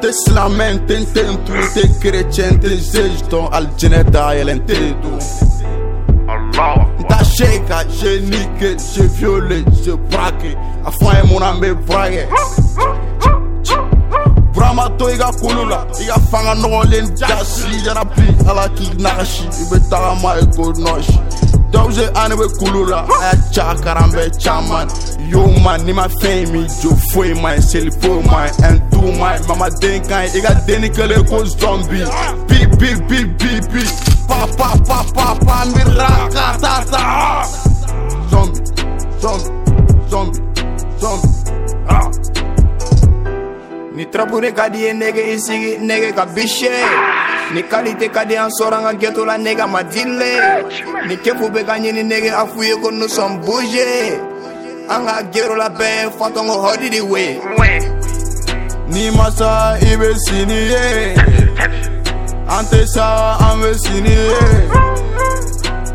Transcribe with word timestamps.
Te 0.00 0.12
slamente 0.12 0.94
intento 1.00 1.52
Te 1.74 1.88
crețen, 1.98 2.60
te 2.60 2.74
zești 2.76 3.24
Ton 3.28 3.46
algene 3.50 4.02
da 4.02 4.36
ele 4.38 4.52
întâdu 4.52 5.16
Da 7.08 7.18
sheka, 7.22 7.82
je 8.00 8.22
nike, 8.28 8.74
je 8.94 9.02
viole, 9.16 9.64
je 9.84 9.98
brache 10.08 10.56
Afa 10.82 11.18
e 11.18 11.22
mona 11.32 11.50
me 11.52 11.72
brache 11.86 12.28
Brama 14.54 14.88
to 14.96 15.10
i 15.10 15.16
ka 15.16 15.28
kolo 15.40 15.64
la 15.68 15.86
I 16.04 16.06
ka 16.06 16.18
fanga 16.30 16.54
nɔgɔlen 16.54 17.06
jasi 17.16 17.66
Yarabi 17.86 18.26
ala 18.48 18.68
k'i 18.76 18.88
nagasi 19.02 19.46
I 19.60 19.64
be 19.70 19.78
tagama 19.90 20.30
i 20.34 20.44
good 20.56 20.76
nɔsi 20.76 21.18
Dɔw 21.74 21.90
ani 22.14 22.36
bɛ 22.36 22.46
kulu 22.58 22.86
la 22.86 23.00
a 23.02 23.34
y'a 23.34 23.36
ca 23.52 23.74
karan 23.82 24.08
bɛɛ 24.12 24.40
caman 24.44 24.86
yo 25.28 25.44
ma 25.58 25.76
ni 25.76 25.92
ma 25.92 26.06
fɛn 26.06 26.46
in 26.46 26.52
min 26.52 26.68
jo 26.80 26.90
foyi 27.10 27.34
ma 27.42 27.50
ye 27.54 27.58
selifo 27.60 28.22
ma 28.30 28.44
ye 28.44 28.50
ɛn 28.62 28.80
tu 28.92 29.02
ma 29.18 29.34
ye 29.34 29.40
mamaden 29.48 30.08
kan 30.08 30.22
ye 30.22 30.38
i 30.38 30.40
ka 30.40 30.52
denni 30.68 30.88
kɛlen 30.88 31.28
ko 31.28 31.42
zɔnbi 31.42 32.06
bi 32.46 32.64
bi 32.76 32.94
bi 32.94 33.24
bi 33.24 33.60
bi 33.66 33.82
pa 34.28 34.46
pa 34.56 34.76
pa 34.86 35.04
pa 35.14 35.34
pa 35.34 35.64
miirila 35.74 36.30
ka 36.32 36.56
taa 36.62 36.84
taa 36.84 37.44
zɔnbi 38.30 39.18
zɔnbi 39.20 40.10
zɔnbi 40.10 40.96
zɔnbi 41.00 41.26
ah. 41.88 42.08
ni 43.96 44.06
trapu 44.06 44.40
de 44.40 44.52
ka 44.52 44.68
nege 44.70 45.18
i 45.32 45.36
sigi 45.38 45.78
nege 45.82 46.14
ka 46.14 46.24
bi 46.24 46.42
seere. 46.46 47.23
ni 47.54 47.62
kalite 47.62 48.10
ka 48.10 48.24
di 48.26 48.34
an 48.36 48.50
sɔrɔ 48.58 48.74
an 48.76 48.84
ka 48.98 49.06
gɛto 49.06 49.24
la 49.24 49.36
ne 49.38 49.54
ka 49.54 49.64
ma 49.66 49.82
dile 49.84 50.30
ni 51.06 51.14
kefu 51.16 51.44
bɛ 51.54 51.62
ka 51.66 51.74
ɲini 51.78 52.02
nege 52.02 52.28
a 52.34 52.42
f'u 52.50 52.64
ye 52.66 52.74
ko 52.82 52.90
nous 52.90 53.06
sommes 53.14 53.38
bougés 53.46 54.12
an 54.90 55.06
ka 55.06 55.22
gero 55.32 55.54
la 55.54 55.68
bɛɛ 55.70 56.02
ye 56.02 56.10
fatɔngɔ 56.18 56.54
hɔdi 56.66 56.88
de 56.90 57.00
we 57.00 57.38
n'i 58.90 59.10
ma 59.16 59.30
sa 59.30 59.74
i 59.78 59.94
bɛ 60.00 60.10
sini 60.18 60.58
ye 60.66 61.14
an 62.56 62.64
tɛ 62.70 62.86
sa 62.86 63.38
an 63.52 63.60
bɛ 63.62 63.70
sini 63.78 64.10
ye 64.10 64.38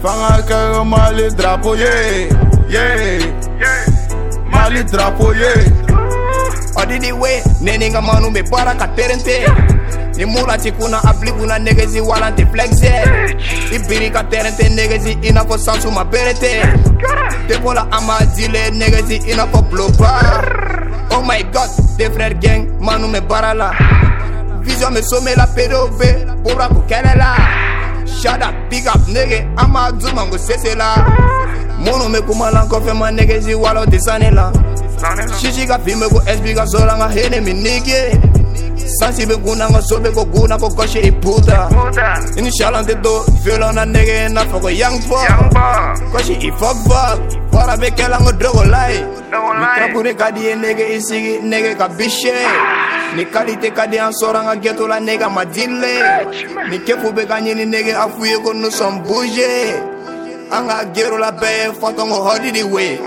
fanga 0.00 0.40
kɛ 0.48 0.86
mali 0.86 1.28
drapo 1.38 1.76
ye 1.76 2.32
ye 2.72 2.80
mali 4.48 4.80
drapo 4.92 5.28
ye 5.36 5.52
hɔdi 6.78 6.96
de 6.98 7.12
we 7.12 7.42
ne 7.60 7.76
ni 7.76 7.88
n 7.88 7.92
ka 7.92 8.00
manu 8.00 8.30
bɛ 8.32 8.40
baara 8.50 8.72
ka 8.78 8.86
terente 8.96 10.00
ni 10.16 10.24
mula 10.26 10.58
tikuna 10.58 11.02
aplikuna 11.04 11.58
negezi 11.58 12.00
wala 12.00 12.30
nti 12.30 12.46
flexe 12.46 12.92
i 13.74 13.78
biri 13.88 14.10
ka 14.10 14.22
tɛrɛn 14.22 14.52
tɛ 14.58 14.66
negezi 14.76 15.16
i 15.28 15.30
n'a 15.32 15.42
fɔ 15.42 15.58
sansuma 15.58 16.04
bere 16.04 16.32
tɛ 16.32 16.52
dekola 17.48 17.88
an 17.92 18.06
b'a 18.06 18.18
dile 18.36 18.70
negezi 18.70 19.22
i 19.32 19.32
n'a 19.34 19.46
fɔ 19.46 19.62
buloba 19.68 20.10
oh 21.12 21.22
my 21.22 21.42
god 21.52 21.68
de 21.96 22.08
frɛr 22.08 22.34
gɛng 22.40 22.80
manu 22.80 23.06
mɛ 23.08 23.20
baara 23.26 23.54
la 23.54 23.70
vision 24.60 24.92
mɛ 24.94 25.02
some 25.02 25.24
la 25.36 25.46
pdov 25.46 25.98
bora 26.42 26.68
ko 26.68 26.84
kɛlɛ 26.88 27.16
la 27.16 28.04
shada 28.04 28.52
big 28.68 28.86
up 28.86 29.00
nege 29.08 29.40
an 29.56 29.72
b'a 29.72 29.92
dumango 29.98 30.36
sese 30.38 30.76
la 30.76 30.94
minnu 31.78 32.12
bɛ 32.14 32.26
kuma 32.26 32.50
la 32.50 32.66
kɔfɛ 32.66 32.94
ma 32.94 33.08
negezi 33.10 33.54
wala 33.58 33.80
o 33.80 33.84
tɛ 33.86 33.98
sanni 33.98 34.30
la 34.30 34.52
sisi 35.40 35.66
ka 35.66 35.78
fin 35.78 35.98
bɛ 35.98 36.08
ko 36.10 36.20
sb 36.26 36.54
ka 36.54 36.64
sɔrɔ 36.64 36.92
an 36.92 36.98
ka 36.98 37.08
hinɛ 37.08 37.40
mi 37.42 37.52
nege 37.54 38.41
Sansi 38.98 39.26
be 39.26 39.36
guna 39.38 39.70
nga 39.70 39.80
so 39.82 39.98
be 40.00 40.10
go 40.10 40.24
guna 40.24 40.58
ko 40.58 40.68
koshe 40.68 40.98
i 41.04 41.10
puta 41.14 41.68
Inshallah 42.36 42.82
te 42.84 42.94
do 42.98 43.22
Violon 43.44 43.74
na 43.78 43.84
nigga 43.86 44.26
and 44.26 44.38
I 44.38 44.46
fuck 44.50 44.64
a 44.64 44.72
young 44.74 44.98
fuck 45.06 45.28
Koshe 46.10 46.34
i 46.36 46.50
fuck 46.58 46.76
fuck 46.86 47.18
Fara 47.52 47.78
be 47.78 47.88
kela 47.94 48.18
nga 48.20 48.32
drogo 48.32 48.66
lai 48.68 48.98
Mikapure 49.30 50.16
kadi 50.18 50.48
e 50.52 50.54
nigga 50.54 50.84
i 50.84 50.98
sigi 50.98 51.38
nigga 51.46 51.78
ka 51.78 51.88
bishe 51.88 52.34
Ni 53.14 53.24
kalite 53.28 53.70
kadi 53.70 53.98
an 53.98 54.12
sora 54.12 54.42
nga 54.42 54.56
geto 54.56 54.86
la 54.90 54.98
nigga 54.98 55.30
ma 55.30 55.44
dile 55.44 56.26
Ni 56.68 56.78
kefu 56.82 57.14
be 57.14 57.22
kanyini 57.26 57.64
nigga 57.64 58.02
afuye 58.02 58.34
ko 58.42 58.52
nusom 58.52 59.02
bouge 59.06 59.78
Anga 60.50 60.84
gero 60.92 61.18
la 61.22 61.30
beye 61.30 61.70
fatongo 61.78 62.18
hodi 62.26 62.50
di 62.50 62.62
we 62.66 62.98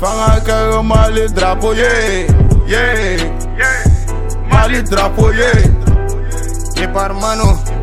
Fan 0.00 0.44
que 0.44 0.52
hago 0.52 0.82
mal 0.84 1.18
el 1.18 1.34
trapo, 1.34 1.74
yeah, 1.74 2.26
yeah. 2.68 4.46
Mal 4.48 4.72
el 4.72 4.84
trapo, 4.88 5.32
yeah. 5.32 6.82
Epa, 6.82 7.06
hermano. 7.06 7.75